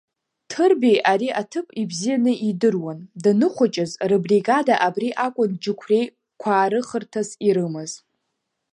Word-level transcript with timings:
Ҭырбеи 0.49 0.99
ари 1.11 1.29
аҭыԥ 1.41 1.67
ибзианы 1.81 2.33
идыруан, 2.49 2.99
даныхәыҷыз 3.23 3.91
рыбригада 4.09 4.75
абри 4.87 5.09
акәын 5.25 5.51
џьықәреи 5.61 6.05
қәаарыхырҭас 6.41 7.29
ирымаз. 7.47 7.91